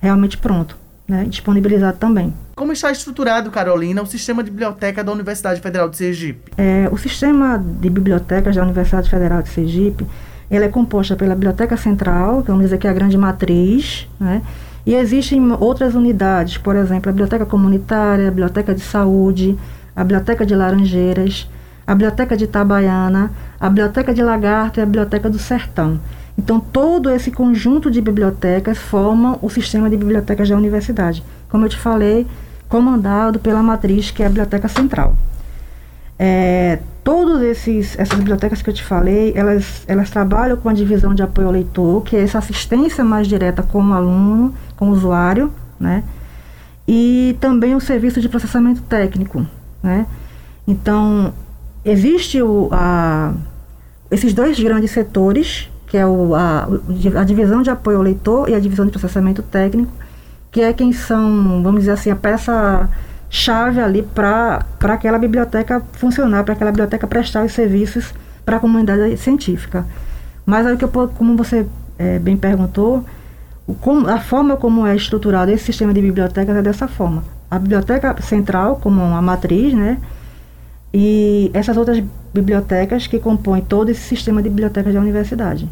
realmente 0.00 0.36
pronto, 0.36 0.76
né? 1.06 1.24
disponibilizado 1.28 1.96
também. 1.96 2.34
Como 2.56 2.72
está 2.72 2.90
estruturado, 2.90 3.48
Carolina, 3.52 4.02
o 4.02 4.06
sistema 4.06 4.42
de 4.42 4.50
biblioteca 4.50 5.04
da 5.04 5.12
Universidade 5.12 5.60
Federal 5.60 5.88
de 5.88 5.96
Sergipe? 5.96 6.50
É, 6.58 6.88
o 6.90 6.98
sistema 6.98 7.56
de 7.56 7.88
bibliotecas 7.88 8.56
da 8.56 8.64
Universidade 8.64 9.08
Federal 9.08 9.42
de 9.42 9.48
Sergipe, 9.48 10.04
ele 10.50 10.64
é 10.64 10.68
composta 10.68 11.14
pela 11.14 11.34
Biblioteca 11.34 11.76
Central, 11.76 12.42
que 12.42 12.48
vamos 12.48 12.64
dizer 12.64 12.78
que 12.78 12.88
é 12.88 12.90
a 12.90 12.94
grande 12.94 13.16
matriz, 13.16 14.08
né? 14.18 14.42
E 14.84 14.94
existem 14.94 15.40
outras 15.60 15.94
unidades, 15.94 16.58
por 16.58 16.76
exemplo, 16.76 17.10
a 17.10 17.12
Biblioteca 17.12 17.44
Comunitária, 17.44 18.28
a 18.28 18.30
Biblioteca 18.30 18.74
de 18.74 18.80
Saúde, 18.80 19.58
a 19.94 20.02
Biblioteca 20.02 20.46
de 20.46 20.54
Laranjeiras, 20.54 21.48
a 21.86 21.94
Biblioteca 21.94 22.36
de 22.36 22.44
Itabaiana, 22.44 23.30
a 23.60 23.68
Biblioteca 23.68 24.12
de 24.12 24.22
Lagarto 24.22 24.80
e 24.80 24.82
a 24.82 24.86
Biblioteca 24.86 25.30
do 25.30 25.38
Sertão. 25.38 26.00
Então, 26.36 26.60
todo 26.60 27.08
esse 27.08 27.30
conjunto 27.30 27.90
de 27.90 28.00
bibliotecas 28.00 28.76
formam 28.76 29.38
o 29.40 29.48
sistema 29.48 29.88
de 29.88 29.96
bibliotecas 29.96 30.48
da 30.48 30.56
universidade. 30.56 31.22
Como 31.48 31.64
eu 31.64 31.68
te 31.68 31.78
falei, 31.78 32.26
comandado 32.68 33.38
pela 33.38 33.62
matriz, 33.62 34.10
que 34.10 34.22
é 34.22 34.26
a 34.26 34.28
Biblioteca 34.28 34.68
Central. 34.68 35.16
É, 36.18 36.78
todas 37.04 37.42
essas 37.68 38.18
bibliotecas 38.18 38.60
que 38.60 38.68
eu 38.68 38.74
te 38.74 38.82
falei, 38.82 39.32
elas, 39.36 39.84
elas 39.86 40.10
trabalham 40.10 40.56
com 40.56 40.68
a 40.68 40.72
divisão 40.72 41.14
de 41.14 41.22
apoio 41.22 41.46
ao 41.46 41.52
leitor, 41.52 42.02
que 42.02 42.16
é 42.16 42.22
essa 42.22 42.38
assistência 42.38 43.04
mais 43.04 43.28
direta 43.28 43.62
com 43.62 43.82
o 43.82 43.92
aluno, 43.92 44.54
com 44.76 44.88
o 44.88 44.92
usuário, 44.92 45.52
né? 45.78 46.02
E 46.88 47.36
também 47.40 47.74
o 47.74 47.80
serviço 47.80 48.20
de 48.20 48.28
processamento 48.28 48.82
técnico, 48.82 49.46
né? 49.82 50.06
Então, 50.66 51.32
existe 51.86 52.42
o, 52.42 52.68
a, 52.72 53.32
esses 54.10 54.34
dois 54.34 54.58
grandes 54.58 54.90
setores, 54.90 55.70
que 55.86 55.96
é 55.96 56.04
o, 56.04 56.34
a, 56.34 56.68
a 57.16 57.24
divisão 57.24 57.62
de 57.62 57.70
apoio 57.70 57.98
ao 57.98 58.02
leitor 58.02 58.48
e 58.48 58.54
a 58.54 58.58
divisão 58.58 58.84
de 58.84 58.90
processamento 58.90 59.42
técnico, 59.42 59.92
que 60.50 60.60
é 60.60 60.72
quem 60.72 60.92
são, 60.92 61.62
vamos 61.62 61.80
dizer 61.80 61.92
assim, 61.92 62.10
a 62.10 62.16
peça 62.16 62.90
chave 63.30 63.80
ali 63.80 64.02
para 64.02 64.64
aquela 64.82 65.18
biblioteca 65.18 65.82
funcionar, 65.92 66.44
para 66.44 66.54
aquela 66.54 66.70
biblioteca 66.70 67.06
prestar 67.06 67.44
os 67.44 67.52
serviços 67.52 68.12
para 68.44 68.56
a 68.56 68.60
comunidade 68.60 69.16
científica. 69.16 69.86
Mas 70.44 70.66
aí 70.66 70.76
que 70.76 70.84
eu, 70.84 70.88
como 70.88 71.36
você 71.36 71.66
é, 71.98 72.18
bem 72.18 72.36
perguntou, 72.36 73.04
o, 73.66 73.74
como, 73.74 74.08
a 74.08 74.18
forma 74.18 74.56
como 74.56 74.86
é 74.86 74.94
estruturado 74.94 75.50
esse 75.50 75.64
sistema 75.64 75.92
de 75.92 76.00
bibliotecas 76.00 76.56
é 76.56 76.62
dessa 76.62 76.88
forma. 76.88 77.24
A 77.50 77.58
biblioteca 77.58 78.20
central, 78.22 78.76
como 78.76 79.02
uma 79.02 79.22
matriz, 79.22 79.72
né, 79.74 79.98
e 80.92 81.50
essas 81.52 81.76
outras 81.76 82.02
bibliotecas 82.32 83.06
que 83.06 83.18
compõem 83.18 83.62
todo 83.62 83.90
esse 83.90 84.02
sistema 84.02 84.42
de 84.42 84.48
bibliotecas 84.48 84.92
da 84.94 85.00
universidade. 85.00 85.68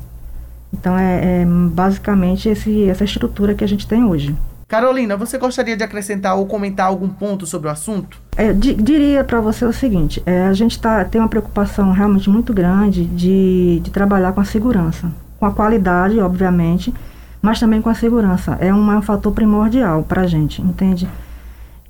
Então 0.73 0.99
é, 0.99 1.43
é 1.43 1.47
basicamente 1.47 2.49
esse, 2.49 2.89
essa 2.89 3.05
estrutura 3.05 3.55
que 3.55 3.65
a 3.65 3.69
gente 3.69 3.87
tem 3.87 4.05
hoje. 4.05 4.35
Carolina, 4.67 5.17
você 5.17 5.39
gostaria 5.39 5.77
de 5.77 5.85
acrescentar 5.85 6.37
ou 6.37 6.47
comentar 6.47 6.87
algum 6.87 7.09
ponto 7.09 7.47
sobre 7.47 7.69
o 7.69 7.71
assunto? 7.71 8.21
É, 8.37 8.53
di, 8.53 8.75
diria 8.75 9.23
para 9.23 9.41
você 9.41 9.65
o 9.65 9.73
seguinte: 9.73 10.23
é, 10.27 10.47
a 10.47 10.53
gente 10.53 10.81
tá, 10.81 11.05
tem 11.05 11.21
uma 11.21 11.29
preocupação 11.29 11.93
realmente 11.93 12.29
muito 12.29 12.53
grande 12.53 13.05
de, 13.05 13.81
de 13.83 13.91
trabalhar 13.91 14.33
com 14.33 14.41
a 14.41 14.45
segurança, 14.45 15.13
com 15.39 15.47
a 15.47 15.53
qualidade, 15.53 16.19
obviamente, 16.19 16.93
mas 17.41 17.61
também 17.61 17.81
com 17.81 17.91
a 17.91 17.95
segurança. 17.95 18.57
É 18.61 18.75
um, 18.75 18.91
é 18.91 18.99
um 18.99 19.03
fator 19.03 19.33
primordial 19.33 20.03
para 20.03 20.23
a 20.23 20.27
gente, 20.27 20.61
entende? 20.61 21.09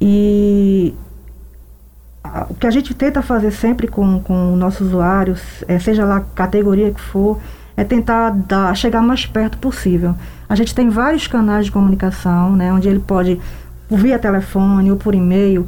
E 0.01 0.93
o 2.51 2.55
que 2.55 2.67
a 2.67 2.71
gente 2.71 2.93
tenta 2.95 3.23
fazer 3.23 3.51
sempre 3.53 3.87
com, 3.87 4.21
com 4.21 4.57
nossos 4.57 4.89
usuários, 4.89 5.41
é, 5.69 5.79
seja 5.79 6.05
lá 6.05 6.17
a 6.17 6.21
categoria 6.21 6.91
que 6.91 7.01
for, 7.01 7.39
é 7.77 7.85
tentar 7.85 8.31
dar, 8.31 8.75
chegar 8.77 9.03
mais 9.03 9.27
perto 9.27 9.59
possível. 9.59 10.15
A 10.49 10.55
gente 10.55 10.75
tem 10.75 10.89
vários 10.89 11.27
canais 11.27 11.67
de 11.67 11.73
comunicação, 11.73 12.55
né, 12.57 12.73
onde 12.73 12.89
ele 12.89 12.99
pode, 12.99 13.41
via 13.91 14.19
telefone 14.19 14.91
ou 14.91 14.97
por 14.97 15.15
e-mail, 15.15 15.67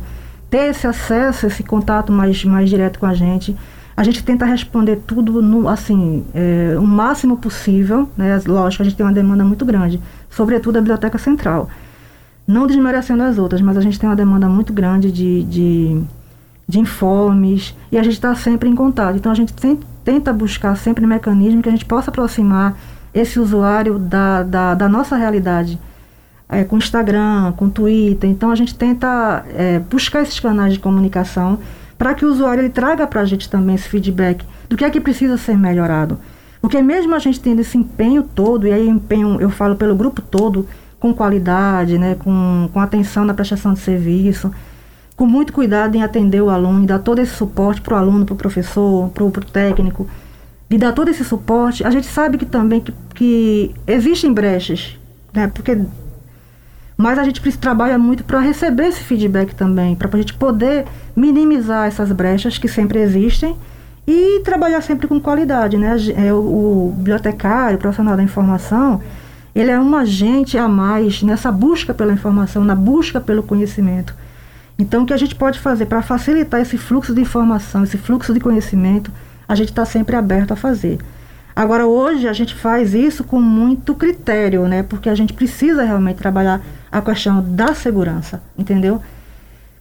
ter 0.51 0.71
esse 0.71 0.87
acesso, 0.87 1.47
esse 1.47 1.63
contato 1.63 2.13
mais, 2.13 2.45
mais 2.45 2.69
direto 2.69 2.99
com 2.99 3.07
a 3.07 3.15
gente. 3.15 3.57
A 3.97 4.05
gente 4.05 4.23
tenta 4.23 4.45
responder 4.45 5.03
tudo 5.07 5.41
no, 5.41 5.69
assim, 5.69 6.25
é, 6.35 6.77
o 6.79 6.87
máximo 6.87 7.39
possível, 7.39 8.09
né? 8.17 8.41
Lógico, 8.47 8.83
a 8.83 8.85
gente 8.85 8.97
tem 8.97 9.07
uma 9.07 9.13
demanda 9.13 9.43
muito 9.43 9.65
grande, 9.65 10.01
sobretudo 10.29 10.77
a 10.77 10.81
Biblioteca 10.81 11.17
Central. 11.17 11.69
Não 12.47 12.67
desmerecendo 12.67 13.23
as 13.23 13.39
outras, 13.39 13.61
mas 13.63 13.77
a 13.77 13.81
gente 13.81 13.99
tem 13.99 14.09
uma 14.09 14.15
demanda 14.15 14.49
muito 14.49 14.73
grande 14.73 15.11
de, 15.11 15.43
de 15.45 16.05
de 16.69 16.81
informes, 16.81 17.77
e 17.93 17.99
a 17.99 18.03
gente 18.03 18.15
está 18.15 18.35
sempre 18.35 18.69
em 18.69 18.75
contato. 18.75 19.17
Então 19.17 19.31
a 19.31 19.35
gente 19.35 19.55
tenta 20.05 20.33
buscar 20.33 20.77
sempre 20.77 21.07
mecanismos 21.07 21.63
que 21.63 21.69
a 21.69 21.73
gente 21.73 21.85
possa 21.85 22.11
aproximar 22.11 22.77
esse 23.15 23.39
usuário 23.39 23.99
da, 23.99 24.43
da, 24.43 24.75
da 24.75 24.89
nossa 24.89 25.17
realidade. 25.17 25.79
É, 26.49 26.63
com 26.63 26.77
Instagram, 26.77 27.53
com 27.57 27.69
Twitter. 27.69 28.31
Então 28.31 28.53
a 28.53 28.55
gente 28.55 28.73
tenta 28.73 29.45
é, 29.49 29.81
buscar 29.81 30.23
esses 30.23 30.39
canais 30.39 30.75
de 30.75 30.79
comunicação 30.79 31.59
para 31.99 32.15
que 32.15 32.25
o 32.25 32.31
usuário 32.31 32.61
ele 32.61 32.69
traga 32.69 33.05
para 33.07 33.23
a 33.23 33.25
gente 33.25 33.51
também 33.51 33.75
esse 33.75 33.89
feedback 33.89 34.45
do 34.69 34.77
que 34.77 34.85
é 34.85 34.91
que 34.91 35.01
precisa 35.01 35.37
ser 35.37 35.57
melhorado. 35.57 36.19
Porque 36.61 36.81
mesmo 36.83 37.15
a 37.15 37.19
gente 37.19 37.41
tendo 37.41 37.61
esse 37.61 37.77
empenho 37.77 38.23
todo, 38.23 38.67
e 38.67 38.73
aí 38.73 38.89
empenho 38.89 39.41
eu 39.41 39.51
falo 39.51 39.77
pelo 39.77 39.97
grupo 39.97 40.23
todo, 40.23 40.69
com 40.99 41.15
qualidade, 41.15 41.99
né, 41.99 42.17
com, 42.17 42.69
com 42.73 42.81
atenção 42.81 43.25
na 43.25 43.35
prestação 43.35 43.75
de 43.75 43.81
serviço, 43.81 44.51
com 45.17 45.27
muito 45.27 45.53
cuidado 45.53 45.97
em 45.97 46.03
atender 46.03 46.43
o 46.43 46.51
aluno, 46.51 46.85
e 46.85 46.87
dar 46.87 46.99
todo 46.99 47.21
esse 47.21 47.35
suporte 47.35 47.81
para 47.81 47.95
o 47.95 47.97
aluno, 47.97 48.27
para 48.27 48.35
o 48.35 48.37
professor, 48.37 49.09
para 49.11 49.25
o 49.25 49.31
técnico, 49.31 50.07
de 50.69 50.77
dar 50.77 50.93
todo 50.93 51.09
esse 51.09 51.25
suporte, 51.25 51.85
a 51.85 51.91
gente 51.91 52.07
sabe 52.07 52.37
que 52.37 52.45
também 52.45 52.81
que, 52.81 52.93
que 53.15 53.75
existem 53.87 54.33
brechas, 54.33 54.99
né? 55.33 55.49
Porque 55.49 55.79
mas 56.99 57.19
a 57.19 57.25
gente 57.25 57.41
trabalha 57.59 57.99
muito 57.99 58.25
para 58.25 58.41
receber 58.41 58.87
esse 58.87 59.01
feedback 59.01 59.55
também, 59.55 59.95
para 59.95 60.09
a 60.11 60.17
gente 60.17 60.33
poder 60.33 60.87
minimizar 61.15 61.87
essas 61.87 62.11
brechas 62.11 62.57
que 62.57 62.69
sempre 62.69 63.01
existem 63.01 63.55
e 64.07 64.41
trabalhar 64.41 64.81
sempre 64.81 65.07
com 65.07 65.21
qualidade, 65.21 65.77
né? 65.77 65.95
É, 66.17 66.33
o, 66.33 66.37
o 66.37 66.95
bibliotecário, 66.97 67.77
o 67.77 67.81
profissional 67.81 68.17
da 68.17 68.23
informação, 68.23 69.03
ele 69.55 69.71
é 69.71 69.79
um 69.79 69.95
agente 69.95 70.57
a 70.57 70.69
mais 70.69 71.23
nessa 71.23 71.53
busca 71.53 71.93
pela 71.93 72.13
informação, 72.13 72.65
na 72.65 72.75
busca 72.75 73.21
pelo 73.21 73.43
conhecimento. 73.43 74.15
Então, 74.79 75.03
o 75.03 75.07
que 75.07 75.13
a 75.13 75.17
gente 75.17 75.35
pode 75.35 75.59
fazer 75.59 75.87
para 75.87 76.03
facilitar 76.03 76.61
esse 76.61 76.77
fluxo 76.77 77.15
de 77.15 77.21
informação, 77.21 77.83
esse 77.83 77.97
fluxo 77.97 78.35
de 78.35 78.41
conhecimento, 78.41 79.11
a 79.49 79.55
gente 79.55 79.71
está 79.71 79.85
sempre 79.85 80.17
aberto 80.17 80.53
a 80.53 80.57
fazer. 80.57 80.99
Agora, 81.55 81.87
hoje, 81.87 82.29
a 82.29 82.35
gente 82.35 82.55
faz 82.55 82.93
isso 82.93 83.25
com 83.25 83.41
muito 83.41 83.95
critério, 83.95 84.69
né? 84.69 84.83
Porque 84.83 85.09
a 85.09 85.15
gente 85.15 85.33
precisa 85.33 85.83
realmente 85.83 86.19
trabalhar 86.19 86.61
a 86.93 87.01
questão 87.01 87.43
da 87.43 87.75
segurança, 87.75 88.43
entendeu? 88.59 89.01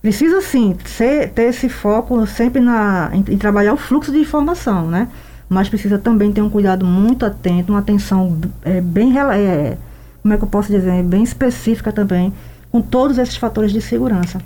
Precisa, 0.01 0.39
sim, 0.41 0.77
ser, 0.85 1.31
ter 1.31 1.49
esse 1.49 1.67
foco 1.67 2.25
sempre 2.25 2.61
na, 2.61 3.09
em, 3.11 3.33
em 3.33 3.37
trabalhar 3.37 3.73
o 3.73 3.77
fluxo 3.77 4.11
de 4.11 4.19
informação, 4.19 4.87
né? 4.87 5.09
Mas 5.49 5.67
precisa 5.67 5.97
também 5.97 6.31
ter 6.31 6.41
um 6.41 6.49
cuidado 6.49 6.85
muito 6.85 7.25
atento, 7.25 7.73
uma 7.73 7.79
atenção 7.79 8.39
é, 8.63 8.79
bem, 8.79 9.13
é, 9.17 9.77
como 10.21 10.33
é 10.33 10.37
que 10.37 10.43
eu 10.43 10.47
posso 10.47 10.71
dizer, 10.71 11.03
bem 11.03 11.23
específica 11.23 11.91
também 11.91 12.31
com 12.71 12.81
todos 12.81 13.17
esses 13.17 13.35
fatores 13.35 13.73
de 13.73 13.81
segurança. 13.81 14.39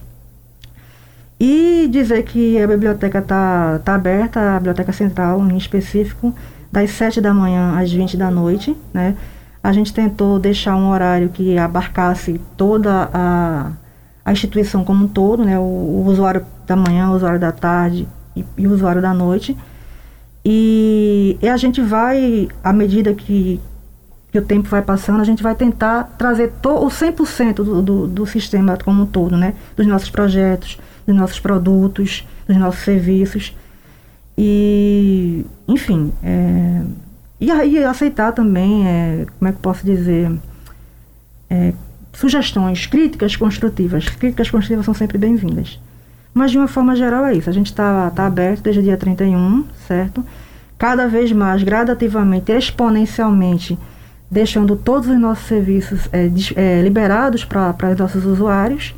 E 1.40 1.88
dizer 1.90 2.24
que 2.24 2.62
a 2.62 2.68
biblioteca 2.68 3.20
está 3.20 3.80
tá 3.80 3.96
aberta, 3.96 4.58
a 4.58 4.58
Biblioteca 4.58 4.92
Central 4.92 5.40
em 5.48 5.56
específico, 5.56 6.36
das 6.70 6.92
7 6.92 7.22
da 7.22 7.34
manhã 7.34 7.80
às 7.80 7.92
20 7.92 8.18
da 8.18 8.30
noite. 8.30 8.76
Né? 8.94 9.16
A 9.64 9.72
gente 9.72 9.94
tentou 9.94 10.38
deixar 10.38 10.76
um 10.76 10.90
horário 10.90 11.30
que 11.30 11.58
abarcasse 11.58 12.42
toda 12.58 13.10
a, 13.14 13.72
a 14.26 14.32
instituição 14.34 14.84
como 14.84 15.06
um 15.06 15.08
todo, 15.08 15.46
né? 15.46 15.58
o, 15.58 15.62
o 15.62 16.06
usuário 16.08 16.46
da 16.68 16.76
manhã, 16.76 17.10
o 17.10 17.16
usuário 17.16 17.40
da 17.40 17.54
tarde 17.54 18.06
e, 18.36 18.44
e 18.58 18.68
o 18.68 18.74
usuário 18.74 19.02
da 19.02 19.14
noite. 19.14 19.58
E, 20.44 21.38
e, 21.42 21.48
a 21.48 21.56
gente 21.56 21.82
vai, 21.82 22.50
à 22.62 22.74
medida 22.74 23.14
que, 23.14 23.62
que 24.32 24.40
o 24.40 24.42
tempo 24.42 24.68
vai 24.68 24.82
passando, 24.82 25.22
a 25.22 25.26
gente 25.26 25.44
vai 25.44 25.56
tentar 25.56 26.16
trazer 26.18 26.52
to, 26.62 26.70
o 26.70 26.88
100% 26.88 27.56
do, 27.56 27.82
do, 27.82 28.08
do 28.08 28.26
sistema 28.26 28.78
como 28.84 29.04
um 29.04 29.06
todo, 29.06 29.38
né? 29.38 29.54
dos 29.76 29.86
nossos 29.86 30.10
projetos, 30.10 30.78
dos 31.10 31.20
nossos 31.20 31.40
produtos, 31.40 32.26
dos 32.48 32.58
nossos 32.58 32.82
serviços. 32.82 33.56
E, 34.38 35.46
enfim, 35.68 36.14
é, 36.24 36.84
e 37.42 37.52
aí 37.52 37.84
aceitar 37.84 38.32
também, 38.32 38.88
é, 38.88 39.26
como 39.38 39.50
é 39.50 39.52
que 39.52 39.60
posso 39.60 39.84
dizer, 39.84 40.32
é, 41.50 41.74
sugestões, 42.14 42.86
críticas 42.86 43.36
construtivas. 43.36 44.08
Críticas 44.08 44.50
construtivas 44.50 44.86
são 44.86 44.94
sempre 44.94 45.18
bem-vindas. 45.18 45.80
Mas 46.34 46.52
de 46.52 46.58
uma 46.58 46.68
forma 46.68 46.96
geral 46.96 47.26
é 47.26 47.34
isso. 47.34 47.50
A 47.50 47.54
gente 47.54 47.68
está 47.68 48.10
tá 48.12 48.28
aberto 48.28 48.62
desde 48.62 48.82
o 48.82 48.84
dia 48.84 48.98
31, 48.98 49.66
certo? 49.88 50.24
Cada 50.78 51.08
vez 51.08 51.32
mais, 51.32 51.64
gradativamente, 51.64 52.52
exponencialmente, 52.52 53.78
deixando 54.30 54.76
todos 54.76 55.10
os 55.10 55.20
nossos 55.20 55.48
serviços 55.48 56.08
é, 56.14 56.30
é, 56.56 56.82
liberados 56.82 57.44
para 57.44 57.92
os 57.92 57.98
nossos 57.98 58.26
usuários 58.26 58.94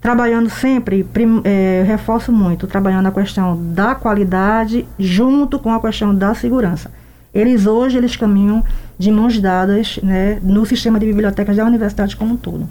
trabalhando 0.00 0.48
sempre, 0.48 1.02
prim, 1.02 1.40
é, 1.44 1.82
reforço 1.86 2.32
muito, 2.32 2.66
trabalhando 2.66 3.06
a 3.06 3.12
questão 3.12 3.58
da 3.72 3.94
qualidade 3.94 4.86
junto 4.98 5.58
com 5.58 5.72
a 5.72 5.80
questão 5.80 6.14
da 6.14 6.34
segurança. 6.34 6.90
Eles 7.34 7.66
hoje 7.66 7.98
eles 7.98 8.16
caminham 8.16 8.64
de 8.98 9.10
mãos 9.10 9.38
dadas 9.38 9.98
né, 10.02 10.38
no 10.42 10.64
sistema 10.64 10.98
de 10.98 11.06
bibliotecas 11.06 11.56
da 11.56 11.64
universidade 11.64 12.16
como 12.16 12.34
um 12.34 12.36
todo. 12.36 12.68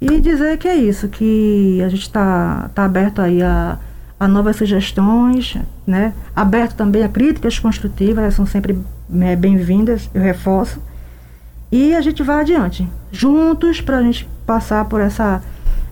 E 0.00 0.20
dizer 0.20 0.58
que 0.58 0.68
é 0.68 0.76
isso, 0.76 1.08
que 1.08 1.82
a 1.84 1.88
gente 1.88 2.02
está 2.02 2.70
tá 2.72 2.84
aberto 2.84 3.20
aí 3.20 3.42
a, 3.42 3.78
a 4.18 4.28
novas 4.28 4.56
sugestões, 4.56 5.56
né, 5.86 6.14
aberto 6.34 6.76
também 6.76 7.02
a 7.02 7.08
críticas 7.08 7.58
construtivas, 7.58 8.18
elas 8.18 8.34
são 8.34 8.46
sempre 8.46 8.78
é, 9.20 9.34
bem-vindas, 9.34 10.08
eu 10.14 10.22
reforço. 10.22 10.80
E 11.70 11.94
a 11.94 12.00
gente 12.00 12.22
vai 12.22 12.40
adiante, 12.40 12.88
juntos 13.10 13.80
para 13.80 13.98
a 13.98 14.02
gente 14.02 14.28
passar 14.46 14.84
por 14.86 15.00
essa 15.00 15.42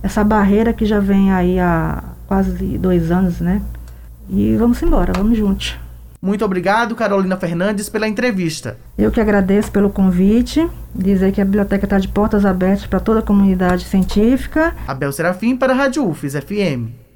essa 0.01 0.23
barreira 0.23 0.73
que 0.73 0.85
já 0.85 0.99
vem 0.99 1.31
aí 1.31 1.59
há 1.59 2.03
quase 2.27 2.77
dois 2.77 3.11
anos, 3.11 3.39
né? 3.39 3.61
E 4.29 4.55
vamos 4.57 4.81
embora, 4.81 5.13
vamos 5.15 5.37
juntos. 5.37 5.77
Muito 6.21 6.43
obrigado, 6.43 6.95
Carolina 6.95 7.37
Fernandes, 7.37 7.89
pela 7.89 8.07
entrevista. 8.07 8.77
Eu 8.97 9.11
que 9.11 9.21
agradeço 9.21 9.71
pelo 9.71 9.89
convite, 9.89 10.67
dizer 10.93 11.31
que 11.31 11.39
a 11.39 11.45
biblioteca 11.45 11.85
está 11.85 11.99
de 11.99 12.07
portas 12.07 12.43
abertas 12.43 12.87
para 12.87 12.99
toda 12.99 13.19
a 13.19 13.23
comunidade 13.23 13.85
científica. 13.85 14.75
Abel 14.87 15.11
Serafim 15.11 15.55
para 15.55 15.73
a 15.73 15.75
Rádio 15.75 16.07
UFES 16.07 16.33
FM. 16.33 17.06